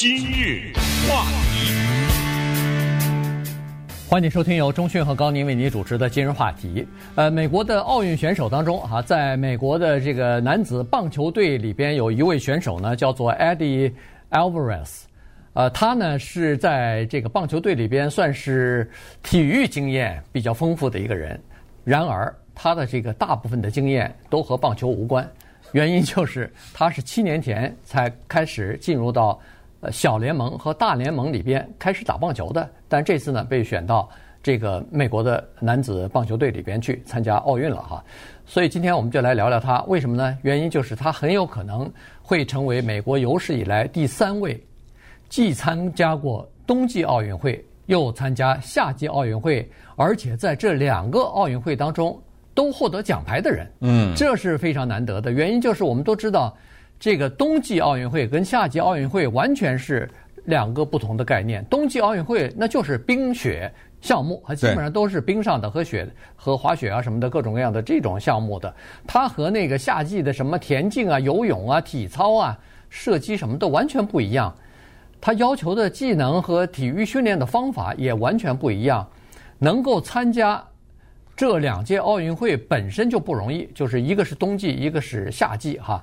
[0.00, 0.72] 今日
[1.08, 1.74] 话题，
[4.08, 6.86] 欢迎收听由钟讯和高宁为你主持的今日话题。
[7.16, 13.92] 呃，美国的奥运选手当中啊，在美国的这个男子棒球队里边有一位选手呢，叫做 Eddie
[14.30, 15.00] Alvarez。
[15.54, 18.88] 呃，他呢是在这个棒球队里边算是
[19.24, 21.42] 体育经验比较丰富的一个人。
[21.82, 25.28] 然而，他的这个大部分的经验都和棒球无关，
[25.72, 29.40] 原因就是他是七年前才开始进入到
[29.80, 34.08] 呃小联盟和大联盟里边开始打棒球的，但这次呢被选到
[34.42, 38.04] 这个美国的男子棒球队里边去参加奥运了哈。
[38.46, 40.36] 所以今天我们就来聊聊他为什么呢？
[40.42, 41.90] 原因就是他很有可能
[42.22, 44.60] 会成为美国有史以来第三位
[45.28, 52.20] 既参加过冬季奥运会又参加夏季奥运会，而且在这两个奥运会当中。
[52.54, 55.30] 都获得奖牌的人，嗯，这是非常难得的。
[55.30, 56.52] 原因就是我们都知道，
[56.98, 60.08] 这个冬季奥运会跟夏季奥运会完全是
[60.44, 61.64] 两个不同的概念。
[61.66, 68.74] 冬季奥运会那就是冰雪项目，它基本上都是冰上的和雪和滑雪啊什么的各种各样的这种项目的。
[69.06, 74.54] 它和那个夏季的什么田径啊、游泳啊、体操啊、射击什么的完全不一样。
[75.20, 79.06] 它要求的技能和体育训练的方法也完全不一样。
[79.58, 80.62] 能够参加。
[81.36, 86.02] 这两届奥运会本身就不容易，就是一个是冬季，一个是夏季，哈。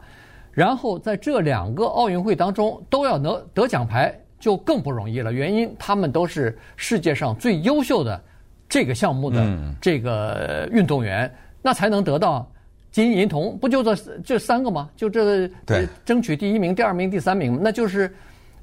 [0.56, 5.32] 然后在这两个奥运会当中都要得得奖牌，就更不容易了。
[5.32, 8.20] 原因他们都是世界上最优秀的
[8.68, 11.32] 这个项目的这个运动员，
[11.62, 12.50] 那才能得到
[12.90, 14.90] 金银铜，不就这这三个吗？
[14.96, 15.48] 就这
[16.06, 18.12] 争取第一名、第二名、第三名，那就是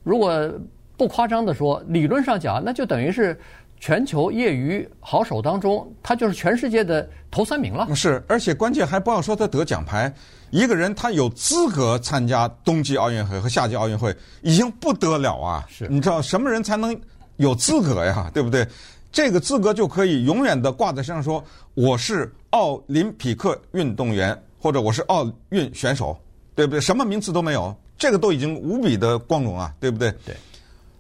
[0.03, 0.51] 如果
[0.97, 3.39] 不夸张的说，理论上讲，那就等于是。
[3.83, 7.93] 全球业余好手当中，他就是全世界的头三名了。
[7.97, 10.15] 是，而且关键还不要说他得奖牌，
[10.51, 15.67] 一个人他有资格参加冬季奥运会和夏季奥运会，已经不得了啊！
[15.69, 16.97] 是，你知道什么人才能
[17.39, 18.31] 有资格呀？
[18.33, 18.65] 对不对？
[19.11, 21.45] 这个资格就可以永远的挂在身上说，说
[21.75, 26.17] 我是奥林匹克运动员，或者我是奥运选手，
[26.55, 26.81] 对不对？
[26.81, 30.13] 什么名次都没有，这个都已经无比的光荣啊，对不对？
[30.25, 30.37] 对。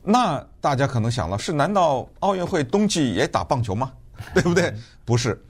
[0.02, 3.92] 那大家可能想了，是难道奥运会冬季也打棒球吗？
[4.34, 4.72] 对不对？
[5.04, 5.40] 不是，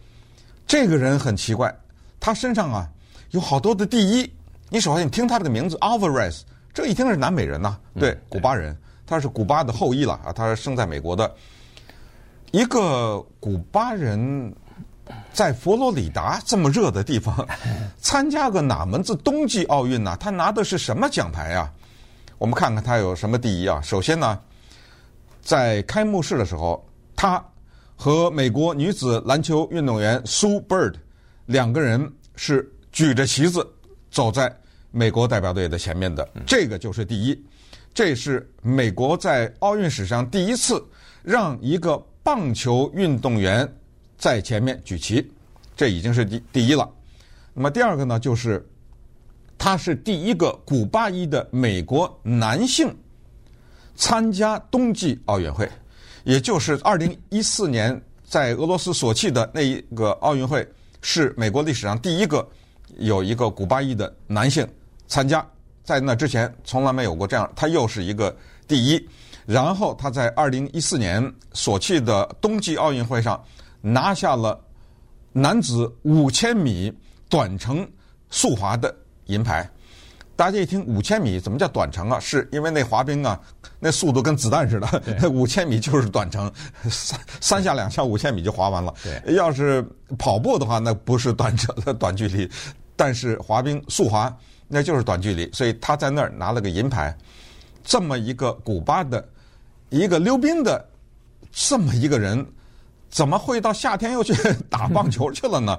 [0.67, 1.75] 这个人很奇怪，
[2.21, 2.89] 他身上啊
[3.31, 4.33] 有好多的第一。
[4.71, 6.41] 你首先你听他这个名字 Alvarez，
[6.73, 8.77] 这一听是南美人呐，对，古巴人，
[9.07, 11.31] 他是古巴的后裔了啊，他是生在美国的。
[12.51, 14.55] 一个古巴人
[15.33, 17.47] 在佛罗里达这么热的地方
[17.99, 20.17] 参加个哪门子冬季奥运呢？
[20.19, 21.71] 他拿的是什么奖牌呀？
[22.43, 23.81] 我们看看他有什么第一啊？
[23.83, 24.37] 首先呢，
[25.41, 27.41] 在开幕式的时候，他
[27.95, 30.95] 和美国女子篮球运动员 Sue Bird
[31.47, 33.65] 两个人是举着旗子
[34.11, 34.53] 走在
[34.91, 37.47] 美国代表队的前面的，这个就是第一。
[37.95, 40.85] 这是美国在奥运史上第一次
[41.23, 43.73] 让一个棒球运动员
[44.19, 45.31] 在前面举旗，
[45.77, 46.91] 这已经是第第一了。
[47.55, 48.69] 那么第二个呢，就是。
[49.65, 52.93] 他是第一个古巴裔的美国男性
[53.95, 55.71] 参加冬季奥运会，
[56.25, 60.69] 也就是二零一四年在俄罗斯索契的那一个奥运会，
[61.01, 62.45] 是美国历史上第一个
[62.99, 64.69] 有一个古巴裔的男性
[65.07, 65.47] 参加。
[65.85, 68.37] 在那之前从来没有过这样，他又是一个
[68.67, 69.09] 第一。
[69.47, 73.41] 然后他在二零一四年索契的冬季奥运会上
[73.81, 74.61] 拿下了
[75.31, 76.93] 男子五千米
[77.29, 77.89] 短程
[78.29, 78.93] 速滑的。
[79.27, 79.69] 银牌，
[80.35, 82.19] 大家一听五千米怎么叫短程啊？
[82.19, 83.39] 是因为那滑冰啊，
[83.79, 86.53] 那速度跟子弹似的，那 五千米就是短程，
[86.91, 88.93] 三三下两下五千米就滑完了。
[89.03, 89.85] 对，要是
[90.19, 92.51] 跑步的话，那不是短程的 短距离，
[92.97, 94.35] 但是滑冰速滑
[94.69, 97.17] 那就是短距离，所以他在那儿拿了个银牌。
[97.85, 99.29] 这么一个古巴的
[99.91, 100.89] 一个溜冰的
[101.51, 102.47] 这么一个人，
[103.11, 104.33] 怎么会到夏天又去
[104.71, 105.79] 打棒球去了呢？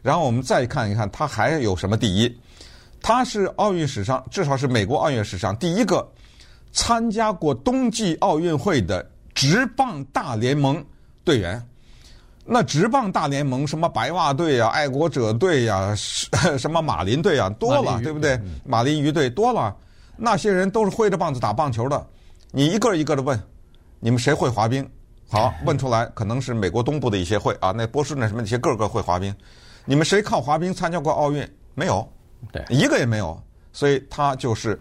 [0.00, 2.40] 然后我们再看一看他还有什么第一。
[3.02, 6.06] 他是奥运史上，至少是美国奥运史上第一个
[6.72, 9.04] 参加过冬季奥运会的
[9.34, 10.84] 职棒大联盟
[11.24, 11.60] 队员。
[12.44, 15.94] 那职棒大联盟什么白袜队呀、爱国者队呀、
[16.58, 18.40] 什么马林队啊，多了，对不对？
[18.64, 19.76] 马林鱼队多了，
[20.16, 22.04] 那些人都是挥着棒子打棒球的。
[22.50, 23.40] 你一个一个的问，
[24.00, 24.88] 你们谁会滑冰？
[25.28, 29.32] 好， 问出来可能是美国东部的一些会啊，那波士顿什么那些个个会滑冰。
[29.84, 31.48] 你们谁靠滑冰参加过奥运？
[31.74, 32.06] 没有。
[32.52, 33.40] 对，一个也没有，
[33.72, 34.78] 所以他就是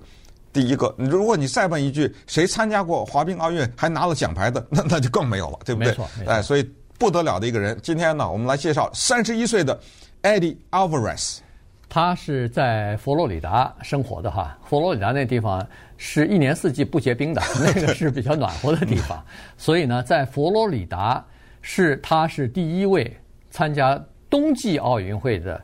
[0.52, 0.94] 第一个。
[0.98, 5.90] 如果你再问一句，谁参加过滑冰奥运还拿了奖牌的，那那就更没有了，对不对？
[5.92, 6.68] 没错，哎，所以
[6.98, 7.78] 不得了的一个人。
[7.84, 9.80] 今天呢，我们来介绍三十一岁的
[10.24, 11.40] Eddie Alvarez。
[11.92, 15.68] 他是在佛罗里达生活的哈，佛罗里达那地方
[15.98, 19.24] 是一年四季不结冰的，那个是比较暖和的地方。
[19.58, 21.26] 所以呢，在佛罗里达
[21.62, 23.12] 是他是第一位
[23.50, 25.60] 参加冬季奥运会的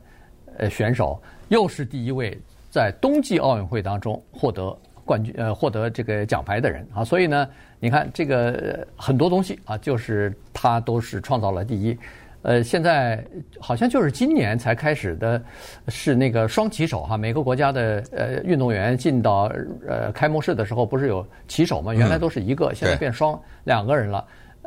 [0.57, 2.37] 呃选手，又是第一位
[2.69, 7.03] 在冬季奥运会当中获得冠军呃获得这个奖牌的人啊。
[7.03, 7.47] 所以呢，
[7.79, 11.97] 你看这个很多东西啊，就是他都是创造了第一。
[12.41, 13.25] 呃，现在
[13.59, 15.41] 好像就是今年才开始的，
[15.87, 19.51] 是那个双旗手哈，每个国家的呃运动员进到
[19.87, 21.91] 呃开幕式的时候，不是有旗手吗？
[21.91, 24.23] 原来都是一个，现在变双两个人了。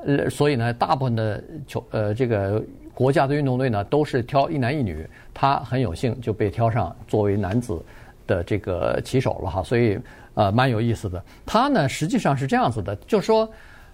[0.07, 2.61] 呃，所以呢，大部分的球呃这个
[2.99, 7.81] 国家的运动队呢，都是挑一男一女，他很有幸就被挑上作为男子
[8.27, 9.97] 的这个旗手了哈，所以
[10.35, 11.25] 呃蛮有意思的。
[11.47, 13.49] 他呢实际上是这样子的，就说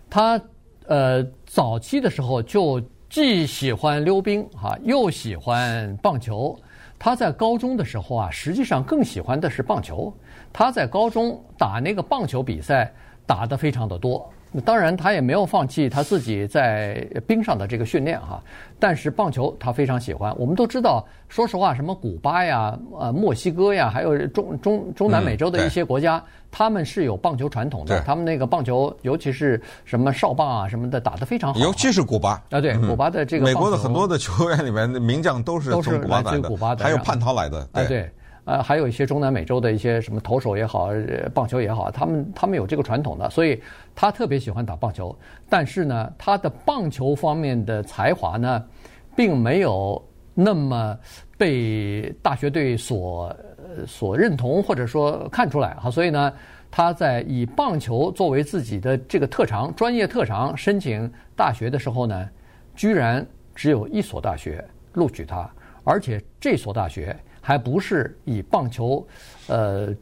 [0.09, 0.41] 他
[0.87, 2.81] 呃早期的时候就。
[3.11, 6.59] 既喜欢溜冰哈，又喜欢棒球。
[6.99, 10.13] 他在高中的时候啊，实际上更喜欢的是棒球。
[10.53, 12.93] 他在高中打那个棒球比赛，
[13.25, 14.29] 打得非常的多。
[14.61, 18.43] 当然，他也没有放弃他自己在冰上的这个训练哈。
[18.79, 20.35] 但是棒球他非常喜欢。
[20.39, 28.01] 我们都知道，说实话，什么古巴呀、呃墨西哥呀，还有中中中南美洲的一些国家，嗯、他们是有棒球传统的。
[28.03, 31.59] 他们那个棒球，尤其是什么哨棒啊什么的，打得非常好。
[31.61, 37.67] 尤其是古巴啊，对，古巴的这个、嗯、美国的很多的球员里面的名将都是从古巴来的，古巴的还有叛逃来的。
[37.73, 37.87] 对。
[37.87, 38.11] 对
[38.45, 40.91] 呃，还有一些中南美洲的一些什么投手也好，
[41.33, 43.59] 棒球也好，他们他们有这个传统的，所以
[43.95, 45.17] 他特别喜欢打棒球。
[45.49, 48.63] 但是呢，他的棒球方面的才华呢，
[49.17, 50.03] 并没有
[50.35, 50.95] 那么
[51.39, 53.35] 被大学队所
[53.87, 55.91] 所认同或者说看出来哈。
[55.91, 56.31] 所以呢，
[56.71, 62.29] 他在以棒球作为自己的这个特长、专业特长申请大学的时候呢，
[62.77, 64.63] 居然只有一所大学
[64.93, 65.49] 录取他，
[65.83, 67.17] 而且这所大学。
[67.47, 69.07] 还不是以棒球，
[69.49, 69.95] 呃，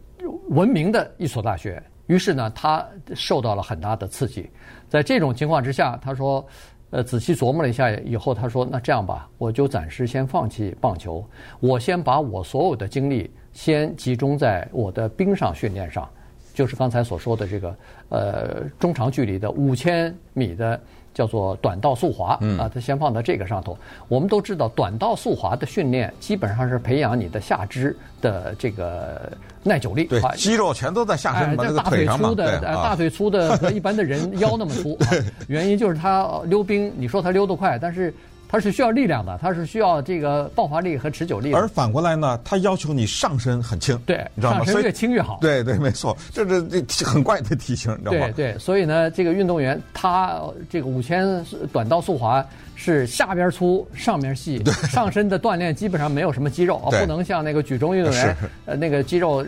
[0.50, 1.82] 闻名的一所大学。
[2.06, 2.86] 于是呢，他
[3.16, 4.48] 受到了很大的刺激。
[4.88, 6.46] 在这种情况之下，他说，
[6.90, 11.24] 呃，仔细琢磨了一下以后，他说：“那这样吧，我就暂时先放弃棒球，
[11.58, 16.08] 我先把我所有的精力先集中在我的冰上训练上，
[16.54, 17.76] 就是刚才所说的这个，
[18.08, 20.80] 呃，中长距离的五千米的。”
[21.14, 23.76] 叫做短道速滑啊，它先放到这个上头。
[24.08, 29.32] 我们都知道，短道速滑的训练基本上是培养你的下肢的这个
[29.62, 30.04] 耐久力。
[30.04, 34.98] 对，肌肉全都在下身嘛，这大腿粗的，大腿粗的和一般的人腰那么粗。
[35.48, 38.14] 原因就是他溜冰，你说他溜得快，但是。
[38.52, 41.54] 它是需要力量的，它是需要这个爆发力和持久力。
[41.54, 44.58] 而反过来呢，它要求你上身很轻，对，你知道吗？
[44.58, 45.38] 上身越轻越好。
[45.40, 48.30] 对对，没错，这是这很怪的体型，你知道吗？
[48.36, 50.38] 对对，所以呢，这个运动员他
[50.68, 59.46] 这个五千短道速滑是下边粗，上面细，上身的锻炼基本上没有什么肌肉啊，不能像那个举重运动员呃那个肌肉呃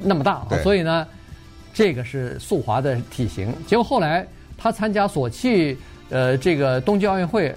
[0.00, 0.46] 那么大。
[0.48, 1.06] 对所以呢，
[1.74, 3.54] 这个是速滑的体型。
[3.66, 5.76] 结果后来他参加索契
[6.08, 7.54] 呃这个冬季奥运会。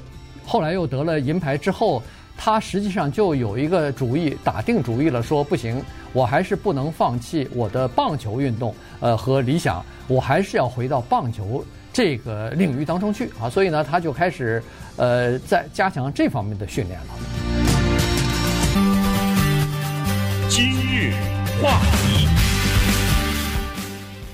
[0.47, 2.01] 后来又得了银牌之后，
[2.37, 5.83] 他实际上就有一个主意，打定主意了，说不行，
[6.13, 11.61] 我还是不能放弃我的棒球运动，呃和理想，我还是要回到棒球
[11.91, 14.63] 这个领域当中去啊，所以呢，他就开始
[14.95, 17.07] 呃在加强这方面的训练了。
[20.47, 21.11] 今日
[21.61, 22.26] 话题。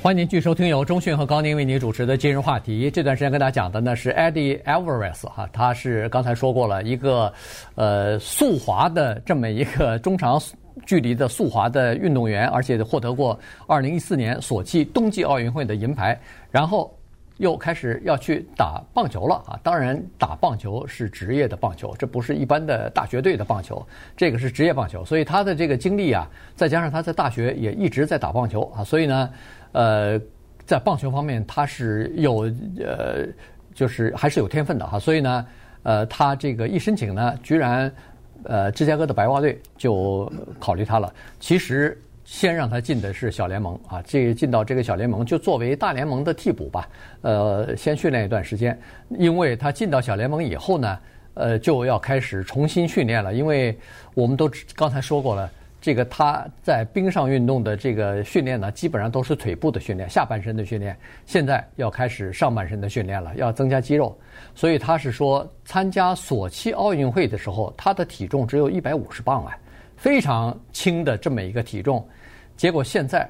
[0.03, 2.91] 欢迎您继续收听由中讯和高宁为您主持的今日话题。
[2.91, 7.31] 这段时间跟大家讲的呢是 Eddie Alvarez 哈，他是刚才说过了一个
[7.75, 10.37] 呃速滑的这么一个中长
[10.85, 16.19] 距离的速滑的运动员，而且获得过二零一四年索契冬季奥运会的银牌，
[16.51, 16.93] 然后
[17.37, 19.57] 又开始要去打棒球了啊！
[19.63, 23.81] 当然，打棒球是职业的棒球，这不是一般的大学队的棒球，
[24.17, 29.29] 这个是职业棒球，所以他的这个经历啊，再加上他在大学也一直在打棒球啊，所以呢。
[29.73, 30.19] 呃，
[30.65, 32.49] 在棒球方面，他是有
[32.79, 33.27] 呃，
[33.75, 34.97] 就是还是有天分的哈。
[34.97, 35.45] 所以呢，
[35.83, 37.91] 呃，他这个一申请呢，居然
[38.43, 41.13] 呃，芝加哥的白袜队就考虑他了。
[41.39, 46.87] 其实先让他进的是小联盟啊，这进到这个小联盟就作为大联盟的替补吧。
[47.21, 50.99] 呃，先训练一段时间，因为他进到小联盟以后呢，
[51.33, 53.33] 呃，就要开始重新训练了。
[53.33, 53.77] 因为
[54.13, 55.49] 我们都刚才说过了。
[55.83, 60.97] 这个他在冰上运动的这个训练呢，基本上都是腿部的训练，下半身的训练。
[61.25, 64.17] 现在要开始上半身的训练了，要增加肌肉。
[64.55, 69.57] 所以他是说，参加索契奥运会的时候，他的体重只有一百五十磅啊，
[69.97, 72.07] 非常轻的这么一个体重。
[72.55, 73.29] 结果现在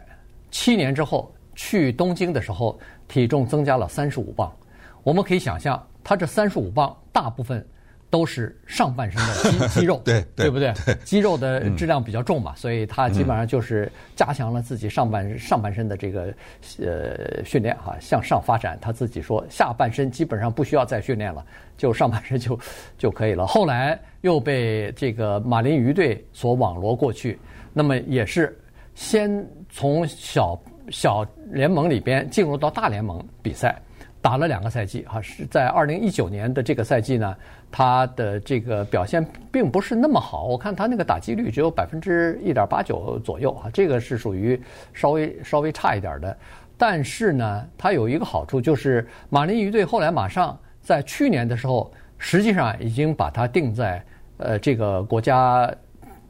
[0.52, 4.54] 七年之后去东京的时候，体重增加了三十五磅。
[5.02, 7.66] 我们可以想象，他这三十五磅大部分
[8.14, 10.72] 都是上半身的肌 肌肉，对对对不对？
[10.86, 16.32] 对肌肉的质量比较重嘛，所以他基本上就是加强了自己上半上半身的这个
[16.78, 18.78] 呃训练哈，向上发展。
[18.80, 21.44] 他自己说，下半身基本上不需要再训练了，
[21.76, 22.60] 就上半身就
[23.00, 23.48] 就可以了。
[23.48, 27.40] 后来又被这个马林鱼队所网罗过去，
[27.74, 28.56] 那么也是
[28.94, 30.56] 先从小
[30.92, 33.82] 小联盟里边进入到大联盟比赛。
[34.24, 37.36] 打了两个赛季，哈，是在二零一九年的这个赛季呢，
[37.70, 40.46] 他的这个表现并不是那么好。
[40.46, 44.60] 我看他那个打击率只有百分之一点八九左右，啊，这个是属于
[44.94, 46.38] 稍微稍微差一点的。
[46.78, 54.02] 但是呢，他有一个好处，就是马林鱼队后来马上在去年的时候，实际上已经把他定在
[54.38, 55.70] 呃这个国家。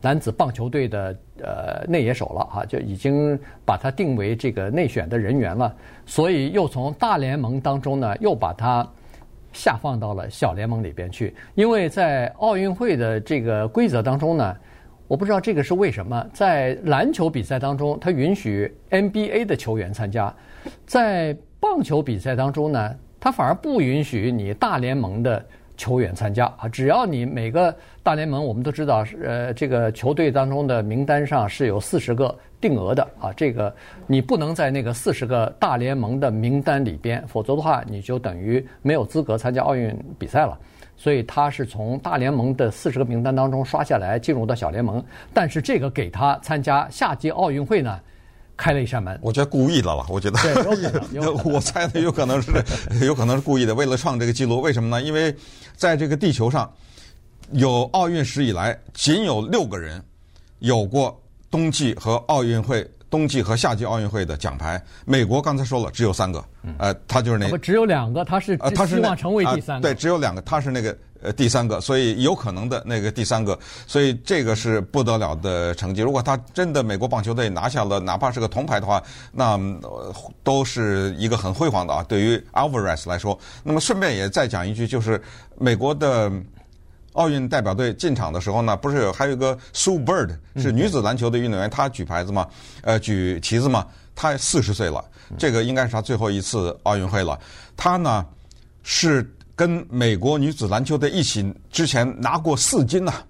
[0.05, 5.75] 男子棒球队的呃内野手了啊，就已经把他定为这个内选的人员了，
[6.05, 8.87] 所以又从大联盟当中呢，又把他
[9.51, 11.33] 下放到了小联盟里边去。
[11.55, 14.55] 因为在奥运会的这个规则当中呢，
[15.07, 20.33] 我不知道这个是为什么，在篮球比赛当中，他允许 NBA 的球员参加，
[20.85, 25.43] 在棒球比赛当中呢，他反而不允许你大联盟的。
[25.83, 26.45] 球员参加。
[26.57, 33.03] 啊，只要你每个大联盟，我们都知道，呃，这个球队当中的名单上是有四十个定额的。
[33.19, 33.73] 啊，这个
[34.07, 40.57] 你不能在那个四十个大联盟的名单里边，否则的话你就等于没有资格参加奥运比赛了。
[40.95, 47.99] 所以他是从大联盟的四十个名单当中刷下来，进入到小联盟，但是这个给他参加夏季奥运会呢，
[48.55, 50.05] 开了一扇门，我觉得故意的了。
[50.09, 52.51] 我觉得，对，有可能， 有可能我猜的有可能是，
[53.05, 54.61] 有可能是故意的，为了创这个记录。
[54.61, 55.01] 为什么呢？
[55.01, 55.35] 因为
[55.75, 56.71] 在这个地球上，
[57.51, 60.03] 有奥运史以来仅有六个人
[60.59, 64.83] 有过冬季和奥运会、冬季和夏季奥运会的奖牌。
[65.05, 66.43] 美国刚才说了，只有三个，
[66.79, 70.97] 呃，他就是那个，只有两个，他是他是希望成为第三个，对，只有两个，他是那个。
[71.25, 76.01] 呃，第三个，所以有可能的那个第三个，所以这个是不得了的成绩。
[76.01, 79.01] 如果他真的美国棒球队拿下了，哪怕是个铜牌的话，
[79.31, 79.57] 那
[80.43, 82.03] 都是一个很辉煌的啊。
[82.09, 85.21] 对于 Alvarez 来说，那么顺便也再讲一句，就是
[85.57, 86.29] 美国的
[87.13, 92.47] 奥运代表队进场的时候呢，不是有还有一个 Sue Bird 是女子篮球的运动员，她举牌子嘛，
[92.81, 95.03] 呃，举旗子嘛，她四十岁了，
[95.37, 97.39] 这个应该是她最后一次奥运会了。
[97.75, 98.25] 她呢
[98.83, 99.27] 是。
[99.55, 103.21] 跟美国女子篮球队一起，之前拿过四金呐、啊，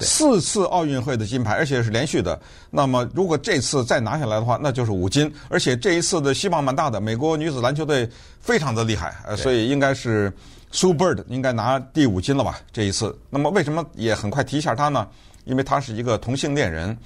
[0.00, 2.38] 四次奥运会的金牌，而且是连续的。
[2.68, 5.32] 那么如果这次再拿下来的话，那就是五金。
[5.48, 10.32] 而且这一次的希望蛮大的，美国女子篮球队非常的厉害，呃，所以应该是
[10.72, 12.60] Su Bird 应该拿第五金了吧？
[12.72, 13.16] 这一次。
[13.30, 15.06] 那么为什么也很快提一下她呢？
[15.44, 16.96] 因为她是一个同性恋人，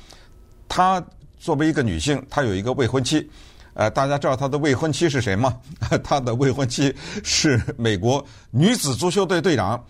[0.68, 1.02] 她
[1.38, 3.30] 作为一个女性，她有一个未婚妻。
[3.74, 5.56] 呃，大家知道他的未婚妻是谁吗？
[6.04, 9.82] 他的未婚妻是美国女子足球队队长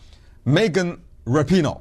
[0.46, 1.76] Megan Rapinoe。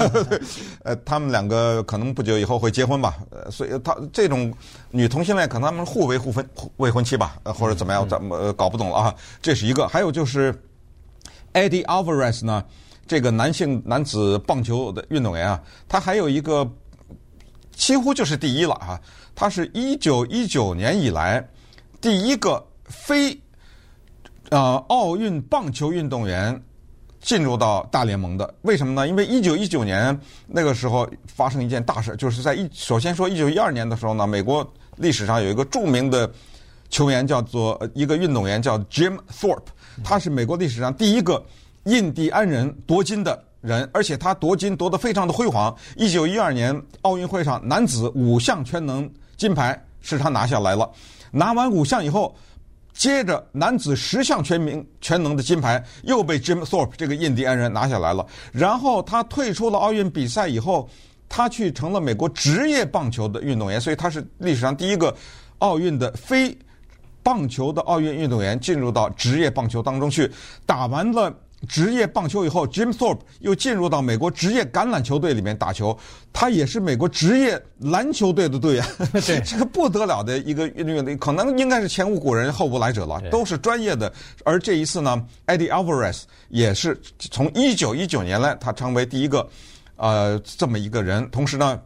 [0.84, 3.18] 呃，他们两个可能不久以后会结婚吧。
[3.30, 4.50] 呃，所以他这种
[4.90, 6.48] 女同性恋可能他们互为互分
[6.78, 9.14] 未婚妻吧，或者怎么样，怎么、搞不懂了啊？
[9.42, 9.86] 这是一个。
[9.86, 10.58] 还有就是
[11.52, 12.64] Eddie Alvarez 呢，
[13.06, 16.70] 这个男性男子棒球的运动员啊，他还有一个
[17.72, 19.00] 几乎就是第一了啊。
[19.34, 21.48] 他是一九一九年以来
[22.00, 23.40] 第一个非
[24.50, 26.60] 呃奥运棒球运动员
[27.20, 28.52] 进入到大联盟的。
[28.62, 29.06] 为什么呢？
[29.06, 36.28] 因为一九一九年那个时候发生一件大事，就是在一首先说一九一二年的时候呢，美国历史上有一个著名的
[36.88, 39.66] 球员叫做一个运动员叫 Jim Thorpe，
[40.02, 41.44] 他是美国历史上第一个
[41.84, 45.74] 印第安人夺金的人，而且他夺金夺得非常的辉煌。
[45.96, 49.10] 一九一二年奥运会上男子五项全能。
[49.36, 50.90] 金牌是他拿下来了，
[51.30, 52.34] 拿完五项以后，
[52.92, 58.26] 接着男子十项全名全能的金牌又被 Jim Thorpe 这个印第安人拿下来了。
[58.50, 60.90] 然后他退出了奥运比赛以后，
[61.28, 65.14] 他去成了美国职业棒球的运动员，所以他是历史上第一个
[65.58, 66.58] 奥运的非
[67.22, 70.30] 棒球的奥运运动员进入到职业棒球当中去，
[70.64, 71.34] 打完了。
[71.66, 75.98] 职业棒球以后，Jim Thorpe 又进入到美国职业橄榄球队里面打球，
[76.32, 78.84] 他也是美国职业篮球队的队员，
[79.26, 84.12] 对， 这个不得了的一个运动员，可能应该是前无古人后无来者了，都是专业的。
[84.44, 89.44] 而这一次呢，Eddie Alvarez 也是从一九一九年来，他成为第一个，
[89.96, 91.28] 呃，这么一个人。
[91.28, 91.80] 同时呢，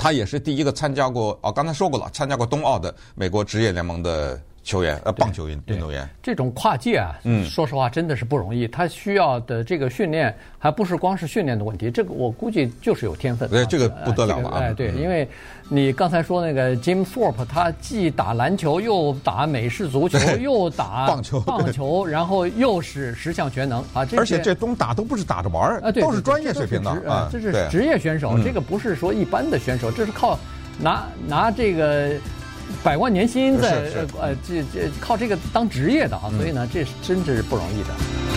[0.00, 4.40] 他也是第一个参加过，哦，刚才说过了，参加过冬奥的美国职业联盟的。
[4.70, 6.08] 球员，呃，棒球运运动员。
[6.22, 8.68] 这种跨界啊，嗯，说实话真的是不容易。
[8.68, 13.50] 他需要的这个训练，还不是光是训练的问题，这个我估计就是有天分。
[13.50, 14.58] 对，这个不得了了啊！
[14.60, 15.28] 哎，对，因为
[15.68, 24.06] 你刚才说那个 Jim Thorpe，他既打篮球，又打美式足球，又打棒球，棒球， 然后又是十项全能啊！
[24.16, 27.28] 而且这东打都不是打着玩儿啊，对，都是专业水平的啊！
[27.32, 30.38] 这是职业选手，这个不是说一般的选手，这是靠
[30.78, 32.12] 拿拿这个。
[32.82, 38.29] 百万年薪在呃呃这这靠这个当职业的啊，所以呢，这是真是不容易的。